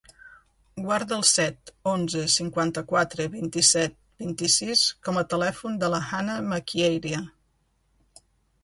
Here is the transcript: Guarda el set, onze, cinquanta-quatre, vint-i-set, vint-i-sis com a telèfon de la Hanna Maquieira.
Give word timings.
Guarda 0.85 1.17
el 1.17 1.25
set, 1.31 1.71
onze, 1.91 2.23
cinquanta-quatre, 2.37 3.27
vint-i-set, 3.35 3.95
vint-i-sis 4.25 4.87
com 5.09 5.21
a 5.23 5.27
telèfon 5.37 5.79
de 5.85 5.93
la 5.97 6.03
Hanna 6.09 6.41
Maquieira. 6.51 7.23